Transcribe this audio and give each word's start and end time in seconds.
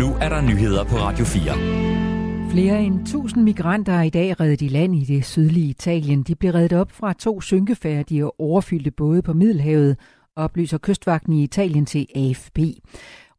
Nu 0.00 0.16
er 0.20 0.28
der 0.28 0.40
nyheder 0.40 0.84
på 0.84 0.96
Radio 0.96 1.24
4. 1.24 2.50
Flere 2.50 2.82
end 2.82 3.00
1000 3.00 3.44
migranter 3.44 3.92
er 3.92 4.02
i 4.02 4.10
dag 4.10 4.40
reddet 4.40 4.62
i 4.62 4.68
land 4.68 4.94
i 4.94 5.04
det 5.04 5.24
sydlige 5.24 5.66
Italien. 5.66 6.22
De 6.22 6.34
blev 6.34 6.52
reddet 6.52 6.72
op 6.72 6.92
fra 6.92 7.12
to 7.12 7.40
synkefærdige 7.40 8.24
og 8.26 8.40
overfyldte 8.40 8.90
både 8.90 9.22
på 9.22 9.32
Middelhavet, 9.32 9.96
oplyser 10.36 10.78
kystvagten 10.78 11.32
i 11.32 11.42
Italien 11.42 11.86
til 11.86 12.06
AFP. 12.14 12.58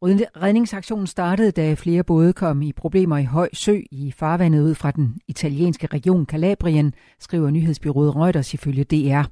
Redningsaktionen 0.04 1.06
startede, 1.06 1.50
da 1.50 1.74
flere 1.74 2.04
både 2.04 2.32
kom 2.32 2.62
i 2.62 2.72
problemer 2.72 3.18
i 3.18 3.24
høj 3.24 3.48
sø 3.52 3.80
i 3.90 4.12
farvandet 4.16 4.62
ud 4.62 4.74
fra 4.74 4.90
den 4.90 5.16
italienske 5.28 5.86
region 5.86 6.26
Kalabrien, 6.26 6.94
skriver 7.20 7.50
nyhedsbyrået 7.50 8.16
Reuters 8.16 8.54
ifølge 8.54 8.84
DR. 8.84 9.22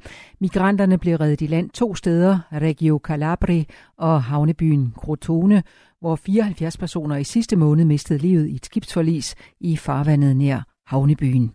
Migranterne 0.41 0.98
blev 0.98 1.17
reddet 1.17 1.41
i 1.41 1.47
land 1.47 1.71
to 1.71 1.95
steder, 1.95 2.39
Reggio 2.53 3.01
Calabri 3.05 3.67
og 3.98 4.23
havnebyen 4.23 4.95
Crotone, 4.97 5.62
hvor 6.01 6.17
74 6.17 6.77
personer 6.77 7.16
i 7.16 7.25
sidste 7.25 7.57
måned 7.57 7.84
mistede 7.84 8.19
livet 8.19 8.48
i 8.48 8.55
et 8.55 8.66
skibsforlis 8.66 9.34
i 9.61 9.77
farvandet 9.77 10.37
nær 10.37 10.61
havnebyen. 10.87 11.52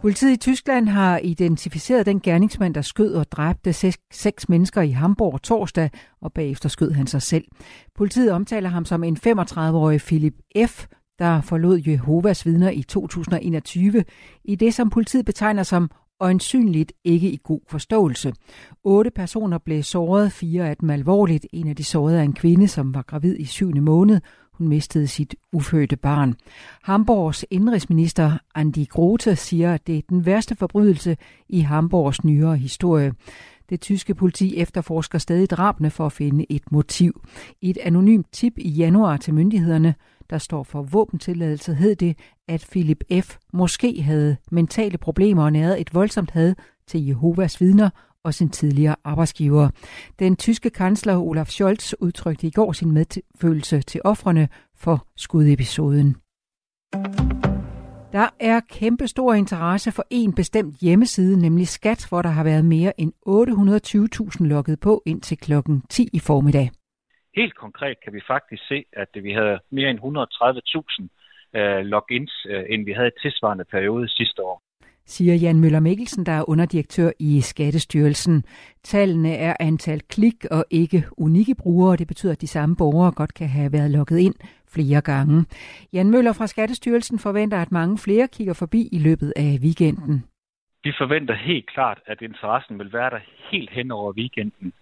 Politiet 0.00 0.32
i 0.32 0.36
Tyskland 0.36 0.88
har 0.88 1.18
identificeret 1.18 2.06
den 2.06 2.20
gerningsmand, 2.20 2.74
der 2.74 2.82
skød 2.82 3.14
og 3.14 3.32
dræbte 3.32 3.72
seks, 3.72 3.98
seks 4.12 4.48
mennesker 4.48 4.82
i 4.82 4.90
Hamburg 4.90 5.42
torsdag, 5.42 5.90
og 6.20 6.32
bagefter 6.32 6.68
skød 6.68 6.90
han 6.90 7.06
sig 7.06 7.22
selv. 7.22 7.44
Politiet 7.94 8.32
omtaler 8.32 8.68
ham 8.68 8.84
som 8.84 9.04
en 9.04 9.16
35-årig 9.26 10.00
Philip 10.00 10.34
F., 10.66 10.86
der 11.18 11.40
forlod 11.40 11.82
Jehovas 11.86 12.46
vidner 12.46 12.70
i 12.70 12.82
2021, 12.82 14.04
i 14.44 14.54
det 14.54 14.74
som 14.74 14.90
politiet 14.90 15.24
betegner 15.24 15.62
som 15.62 15.90
øjensynligt 16.20 16.92
ikke 17.04 17.30
i 17.30 17.38
god 17.44 17.60
forståelse. 17.68 18.32
Otte 18.84 19.10
personer 19.10 19.58
blev 19.58 19.82
såret, 19.82 20.32
fire 20.32 20.68
af 20.68 20.76
dem 20.76 20.90
alvorligt. 20.90 21.46
En 21.52 21.68
af 21.68 21.76
de 21.76 21.84
sårede 21.84 22.18
er 22.18 22.22
en 22.22 22.32
kvinde, 22.32 22.68
som 22.68 22.94
var 22.94 23.02
gravid 23.02 23.36
i 23.38 23.44
syvende 23.44 23.80
måned. 23.80 24.20
Hun 24.60 24.68
mistede 24.68 25.08
sit 25.08 25.34
ufødte 25.52 25.96
barn. 25.96 26.34
Hamburgs 26.82 27.44
indrigsminister 27.50 28.38
Andi 28.54 28.84
Grote 28.84 29.36
siger, 29.36 29.74
at 29.74 29.86
det 29.86 29.98
er 29.98 30.02
den 30.08 30.26
værste 30.26 30.56
forbrydelse 30.56 31.16
i 31.48 31.60
Hamburgs 31.60 32.24
nyere 32.24 32.56
historie. 32.56 33.12
Det 33.70 33.80
tyske 33.80 34.14
politi 34.14 34.56
efterforsker 34.56 35.18
stadig 35.18 35.50
drabene 35.50 35.90
for 35.90 36.06
at 36.06 36.12
finde 36.12 36.46
et 36.48 36.72
motiv. 36.72 37.24
I 37.60 37.70
et 37.70 37.78
anonymt 37.82 38.26
tip 38.32 38.52
i 38.56 38.68
januar 38.68 39.16
til 39.16 39.34
myndighederne, 39.34 39.94
der 40.30 40.38
står 40.38 40.62
for 40.62 40.82
våbentilladelse, 40.82 41.74
hed 41.74 41.96
det, 41.96 42.18
at 42.48 42.66
Philip 42.70 43.04
F. 43.22 43.36
måske 43.52 44.02
havde 44.02 44.36
mentale 44.50 44.98
problemer 44.98 45.44
og 45.44 45.52
nærede 45.52 45.80
et 45.80 45.94
voldsomt 45.94 46.30
had 46.30 46.54
til 46.90 47.06
Jehovas 47.06 47.60
vidner 47.60 47.90
og 48.24 48.34
sin 48.34 48.50
tidligere 48.50 48.96
arbejdsgiver. 49.04 49.66
Den 50.18 50.36
tyske 50.36 50.70
kansler 50.70 51.16
Olaf 51.16 51.46
Scholz 51.46 51.92
udtrykte 52.00 52.46
i 52.46 52.50
går 52.50 52.72
sin 52.72 52.92
medfølelse 52.92 53.80
til 53.80 54.00
offrene 54.04 54.48
for 54.82 54.96
skudepisoden. 55.16 56.16
Der 58.12 58.28
er 58.40 58.60
kæmpe 58.78 59.06
stor 59.06 59.34
interesse 59.34 59.92
for 59.92 60.04
en 60.10 60.34
bestemt 60.34 60.74
hjemmeside, 60.80 61.40
nemlig 61.40 61.68
Skat, 61.68 62.06
hvor 62.08 62.22
der 62.22 62.28
har 62.28 62.44
været 62.44 62.64
mere 62.64 62.92
end 63.00 63.12
820.000 64.42 64.48
logget 64.48 64.80
på 64.80 65.02
indtil 65.06 65.38
klokken 65.38 65.82
10 65.90 66.08
i 66.12 66.18
formiddag. 66.18 66.70
Helt 67.36 67.54
konkret 67.56 67.96
kan 68.04 68.12
vi 68.12 68.20
faktisk 68.26 68.62
se, 68.68 68.84
at 68.92 69.08
vi 69.22 69.32
havde 69.32 69.58
mere 69.70 69.90
end 69.90 70.00
130.000 70.00 71.60
øh, 71.60 71.80
logins, 71.94 72.32
øh, 72.48 72.64
end 72.68 72.84
vi 72.84 72.92
havde 72.92 73.08
i 73.08 73.20
tilsvarende 73.22 73.64
periode 73.64 74.08
sidste 74.08 74.42
år 74.42 74.69
siger 75.10 75.34
Jan 75.34 75.60
Møller 75.60 75.80
Mikkelsen, 75.80 76.26
der 76.26 76.32
er 76.32 76.48
underdirektør 76.48 77.10
i 77.18 77.40
Skattestyrelsen. 77.40 78.44
Tallene 78.82 79.34
er 79.34 79.54
antal 79.60 80.00
klik 80.00 80.44
og 80.50 80.64
ikke 80.70 81.04
unikke 81.16 81.54
brugere. 81.54 81.96
Det 81.96 82.06
betyder, 82.06 82.32
at 82.32 82.40
de 82.40 82.46
samme 82.46 82.76
borgere 82.76 83.12
godt 83.12 83.34
kan 83.34 83.48
have 83.48 83.72
været 83.72 83.90
logget 83.90 84.18
ind 84.18 84.34
flere 84.74 85.00
gange. 85.00 85.46
Jan 85.92 86.10
Møller 86.10 86.32
fra 86.32 86.46
Skattestyrelsen 86.46 87.18
forventer, 87.18 87.58
at 87.62 87.72
mange 87.72 87.98
flere 87.98 88.28
kigger 88.28 88.54
forbi 88.54 88.88
i 88.92 88.98
løbet 88.98 89.32
af 89.36 89.58
weekenden. 89.64 90.24
Vi 90.84 90.92
forventer 90.98 91.34
helt 91.34 91.70
klart, 91.70 92.00
at 92.06 92.22
interessen 92.22 92.78
vil 92.78 92.92
være 92.92 93.10
der 93.10 93.20
helt 93.50 93.70
hen 93.70 93.90
over 93.90 94.12
weekenden. 94.12 94.72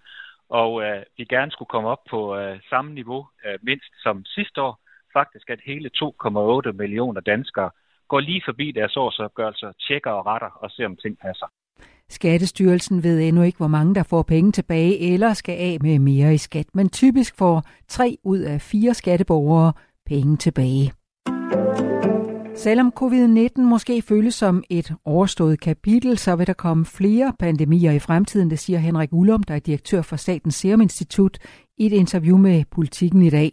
Og 0.49 0.83
øh, 0.83 1.03
vi 1.17 1.23
gerne 1.23 1.51
skulle 1.51 1.69
komme 1.69 1.89
op 1.89 2.03
på 2.09 2.37
øh, 2.37 2.59
samme 2.69 2.93
niveau 2.93 3.27
øh, 3.45 3.59
mindst 3.61 3.93
som 4.03 4.25
sidste 4.25 4.61
år. 4.61 4.79
Faktisk 5.13 5.49
at 5.49 5.59
hele 5.65 5.89
2,8 5.95 6.71
millioner 6.71 7.21
danskere 7.21 7.69
går 8.09 8.19
lige 8.19 8.41
forbi 8.45 8.71
deres 8.71 8.97
årsopgørelser, 8.97 9.71
tjekker 9.87 10.11
og 10.11 10.25
retter 10.25 10.51
og 10.63 10.71
ser, 10.71 10.85
om 10.85 10.95
ting 10.95 11.17
passer. 11.25 11.45
Skattestyrelsen 12.09 13.03
ved 13.03 13.19
endnu 13.19 13.41
ikke, 13.41 13.57
hvor 13.57 13.67
mange 13.67 13.95
der 13.95 14.03
får 14.03 14.23
penge 14.23 14.51
tilbage 14.51 15.13
eller 15.13 15.33
skal 15.33 15.55
af 15.59 15.77
med 15.81 15.99
mere 15.99 16.33
i 16.33 16.37
skat, 16.37 16.67
men 16.73 16.89
typisk 16.89 17.37
får 17.37 17.63
tre 17.87 18.17
ud 18.23 18.39
af 18.39 18.61
fire 18.61 18.93
skatteborgere 18.93 19.73
penge 20.05 20.37
tilbage. 20.37 20.91
Selvom 22.55 22.93
covid-19 22.99 23.61
måske 23.61 24.01
føles 24.01 24.35
som 24.35 24.63
et 24.69 24.95
overstået 25.05 25.59
kapitel, 25.59 26.17
så 26.17 26.35
vil 26.35 26.47
der 26.47 26.53
komme 26.53 26.85
flere 26.85 27.33
pandemier 27.39 27.91
i 27.91 27.99
fremtiden, 27.99 28.49
det 28.49 28.59
siger 28.59 28.79
Henrik 28.79 29.09
Ullum, 29.11 29.43
der 29.43 29.55
er 29.55 29.59
direktør 29.59 30.01
for 30.01 30.15
Statens 30.15 30.55
Serum 30.55 30.81
Institut, 30.81 31.37
i 31.77 31.85
et 31.85 31.93
interview 31.93 32.37
med 32.37 32.63
Politikken 32.71 33.21
i 33.21 33.29
dag. 33.29 33.51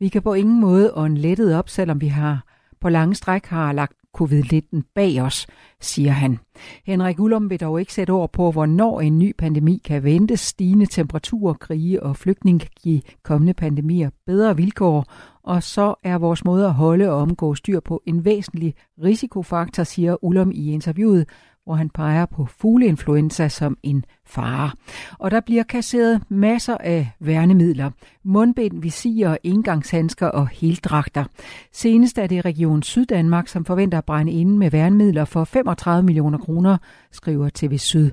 Vi 0.00 0.08
kan 0.08 0.22
på 0.22 0.34
ingen 0.34 0.60
måde 0.60 0.94
ånde 0.94 1.20
lettet 1.20 1.58
op, 1.58 1.68
selvom 1.68 2.00
vi 2.00 2.06
har 2.06 2.55
på 2.80 2.88
lange 2.88 3.14
stræk 3.14 3.46
har 3.46 3.72
lagt 3.72 3.96
covid-19 4.20 4.92
bag 4.94 5.22
os, 5.22 5.46
siger 5.80 6.10
han. 6.10 6.38
Henrik 6.86 7.20
Ullum 7.20 7.50
vil 7.50 7.60
dog 7.60 7.80
ikke 7.80 7.92
sætte 7.94 8.10
ord 8.10 8.32
på, 8.32 8.50
hvornår 8.50 9.00
en 9.00 9.18
ny 9.18 9.34
pandemi 9.38 9.82
kan 9.84 10.04
ventes. 10.04 10.40
Stigende 10.40 10.86
temperaturer, 10.86 11.54
krige 11.54 12.02
og 12.02 12.16
flygtning 12.16 12.60
kan 12.60 12.70
give 12.82 13.02
kommende 13.22 13.54
pandemier 13.54 14.10
bedre 14.26 14.56
vilkår, 14.56 15.04
og 15.42 15.62
så 15.62 15.94
er 16.02 16.18
vores 16.18 16.44
måde 16.44 16.66
at 16.66 16.74
holde 16.74 17.10
og 17.10 17.16
omgå 17.16 17.54
styr 17.54 17.80
på 17.80 18.02
en 18.06 18.24
væsentlig 18.24 18.74
risikofaktor, 19.04 19.82
siger 19.82 20.24
Ullum 20.24 20.50
i 20.54 20.72
interviewet, 20.72 21.28
hvor 21.66 21.74
han 21.74 21.90
peger 21.90 22.26
på 22.26 22.46
fugleinfluenza 22.46 23.48
som 23.48 23.76
en 23.82 24.04
fare. 24.26 24.70
Og 25.18 25.30
der 25.30 25.40
bliver 25.40 25.62
kasseret 25.62 26.22
masser 26.28 26.76
af 26.76 27.10
værnemidler. 27.20 27.90
Mundbind, 28.24 28.82
visirer, 28.82 29.36
indgangshandsker 29.42 30.26
og 30.26 30.48
heldragter. 30.48 31.24
Senest 31.72 32.18
er 32.18 32.26
det 32.26 32.44
Region 32.44 32.82
Syddanmark, 32.82 33.48
som 33.48 33.64
forventer 33.64 33.98
at 33.98 34.04
brænde 34.04 34.32
ind 34.32 34.56
med 34.56 34.70
værnemidler 34.70 35.24
for 35.24 35.44
35 35.44 36.02
millioner 36.02 36.38
kroner, 36.38 36.78
skriver 37.12 37.48
TV 37.54 37.78
Syd. 37.78 38.10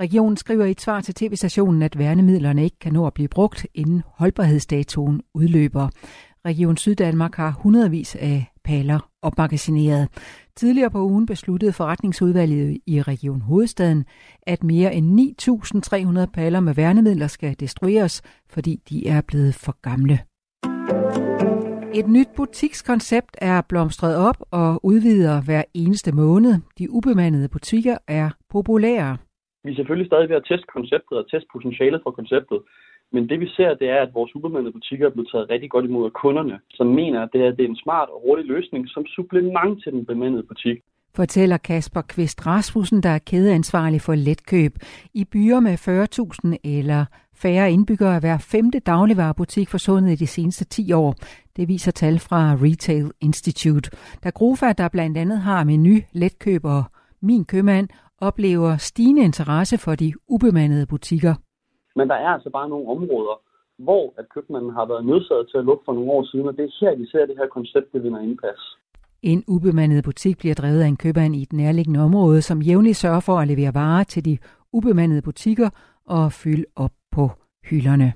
Regionen 0.00 0.36
skriver 0.36 0.64
i 0.64 0.70
et 0.70 0.80
svar 0.80 1.00
til 1.00 1.14
tv-stationen, 1.14 1.82
at 1.82 1.98
værnemidlerne 1.98 2.64
ikke 2.64 2.78
kan 2.78 2.92
nå 2.92 3.06
at 3.06 3.14
blive 3.14 3.28
brugt, 3.28 3.66
inden 3.74 4.02
holdbarhedsdatoen 4.14 5.22
udløber. 5.34 5.88
Region 6.46 6.76
Syddanmark 6.76 7.34
har 7.34 7.50
hundredvis 7.62 8.16
af 8.16 8.44
paller 8.64 9.10
opmagasineret. 9.22 10.08
Tidligere 10.56 10.90
på 10.90 10.98
ugen 10.98 11.26
besluttede 11.26 11.72
forretningsudvalget 11.72 12.78
i 12.86 13.02
Region 13.02 13.40
Hovedstaden, 13.40 14.04
at 14.42 14.62
mere 14.62 14.94
end 14.94 15.20
9.300 16.20 16.32
paller 16.34 16.60
med 16.60 16.74
værnemidler 16.74 17.26
skal 17.26 17.60
destrueres, 17.60 18.22
fordi 18.50 18.80
de 18.88 19.08
er 19.08 19.20
blevet 19.28 19.54
for 19.54 19.74
gamle. 19.82 20.18
Et 21.94 22.08
nyt 22.08 22.28
butikskoncept 22.36 23.36
er 23.40 23.62
blomstret 23.68 24.16
op 24.28 24.36
og 24.50 24.80
udvider 24.84 25.42
hver 25.42 25.62
eneste 25.74 26.12
måned. 26.12 26.54
De 26.78 26.90
ubemandede 26.90 27.48
butikker 27.48 27.96
er 28.08 28.30
populære. 28.50 29.16
Vi 29.64 29.70
er 29.70 29.76
selvfølgelig 29.76 30.08
stadig 30.10 30.28
ved 30.28 30.36
at 30.36 30.46
teste 30.50 30.66
konceptet 30.76 31.18
og 31.18 31.30
teste 31.30 31.48
potentialet 31.52 32.00
for 32.04 32.10
konceptet. 32.10 32.58
Men 33.12 33.28
det 33.28 33.40
vi 33.40 33.48
ser, 33.48 33.74
det 33.74 33.88
er, 33.90 34.00
at 34.02 34.14
vores 34.14 34.36
ubemandede 34.36 34.72
butikker 34.72 35.06
er 35.06 35.10
blevet 35.10 35.30
taget 35.32 35.50
rigtig 35.50 35.70
godt 35.70 35.84
imod 35.84 36.04
af 36.04 36.12
kunderne, 36.12 36.60
som 36.70 36.86
mener, 36.86 37.22
at 37.22 37.28
det, 37.32 37.40
her, 37.40 37.50
det 37.50 37.64
er 37.64 37.68
en 37.68 37.84
smart 37.84 38.08
og 38.08 38.22
hurtig 38.26 38.46
løsning 38.46 38.88
som 38.88 39.06
supplement 39.06 39.82
til 39.82 39.92
den 39.92 40.06
bemandede 40.06 40.42
butik 40.42 40.78
fortæller 41.16 41.56
Kasper 41.56 42.00
Kvist 42.00 42.46
Rasmussen, 42.46 43.02
der 43.02 43.08
er 43.08 43.18
kædeansvarlig 43.18 44.00
for 44.00 44.14
letkøb. 44.14 44.72
I 45.14 45.24
byer 45.24 45.60
med 45.60 45.74
40.000 46.54 46.56
eller 46.64 47.04
færre 47.34 47.72
indbyggere 47.72 48.16
er 48.16 48.20
hver 48.20 48.38
femte 48.38 48.78
dagligvarerbutik 48.78 49.68
forsvundet 49.68 50.12
i 50.12 50.14
de 50.14 50.26
seneste 50.26 50.64
10 50.64 50.92
år. 50.92 51.14
Det 51.56 51.68
viser 51.68 51.92
tal 51.92 52.18
fra 52.18 52.56
Retail 52.62 53.10
Institute. 53.20 53.90
Da 54.24 54.30
Grofa, 54.30 54.72
der 54.72 54.88
blandt 54.88 55.18
andet 55.18 55.38
har 55.38 55.64
menu, 55.64 55.96
letkøb 56.12 56.64
og 56.64 56.84
min 57.22 57.44
købmand, 57.44 57.88
oplever 58.20 58.76
stigende 58.76 59.22
interesse 59.22 59.78
for 59.78 59.94
de 59.94 60.12
ubemandede 60.28 60.86
butikker. 60.86 61.34
Men 61.96 62.08
der 62.08 62.14
er 62.14 62.28
altså 62.28 62.50
bare 62.50 62.68
nogle 62.68 62.88
områder, 62.88 63.36
hvor 63.78 64.14
at 64.18 64.28
købmanden 64.34 64.72
har 64.72 64.86
været 64.86 65.06
nødsaget 65.06 65.48
til 65.50 65.58
at 65.58 65.64
lukke 65.64 65.84
for 65.84 65.92
nogle 65.92 66.10
år 66.10 66.24
siden, 66.24 66.46
og 66.48 66.56
det 66.56 66.64
er 66.64 66.76
her, 66.80 66.96
vi 66.96 67.06
ser 67.06 67.26
det 67.26 67.36
her 67.38 67.48
koncept, 67.48 67.92
det 67.92 68.02
vinder 68.02 68.20
indpas. 68.20 68.62
En 69.22 69.44
ubemandet 69.48 70.04
butik 70.04 70.38
bliver 70.38 70.54
drevet 70.54 70.82
af 70.82 70.86
en 70.86 70.96
købmand 70.96 71.36
i 71.36 71.42
et 71.42 71.52
nærliggende 71.52 72.00
område, 72.00 72.42
som 72.42 72.62
jævnligt 72.62 72.96
sørger 72.96 73.20
for 73.20 73.38
at 73.38 73.48
levere 73.48 73.74
varer 73.74 74.04
til 74.04 74.24
de 74.24 74.38
ubemandede 74.72 75.22
butikker 75.22 75.70
og 76.06 76.32
fylde 76.32 76.64
op 76.76 76.92
på 77.12 77.30
hylderne. 77.70 78.12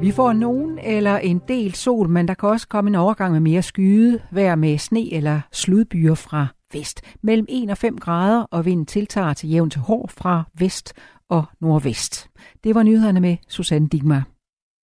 Vi 0.00 0.10
får 0.10 0.32
nogen 0.32 0.78
eller 0.78 1.18
en 1.18 1.42
del 1.48 1.74
sol, 1.74 2.08
men 2.08 2.28
der 2.28 2.34
kan 2.34 2.48
også 2.48 2.68
komme 2.68 2.88
en 2.88 2.94
overgang 2.94 3.32
med 3.32 3.40
mere 3.40 3.62
skyde, 3.62 4.20
vejr 4.32 4.54
med 4.54 4.78
sne 4.78 5.12
eller 5.12 5.40
sludbyer 5.52 6.14
fra 6.14 6.46
vest. 6.72 7.02
Mellem 7.22 7.46
1 7.48 7.70
og 7.70 7.76
5 7.76 7.98
grader, 7.98 8.42
og 8.50 8.64
vinden 8.64 8.86
tiltager 8.86 9.32
til 9.32 9.50
jævn 9.50 9.70
til 9.70 9.80
hård 9.80 10.08
fra 10.08 10.44
vest 10.58 10.94
og 11.30 11.44
nordvest. 11.60 12.28
Det 12.64 12.74
var 12.74 12.82
nyhederne 12.82 13.20
med 13.20 13.36
Susanne 13.48 13.88
Digmar. 13.88 14.39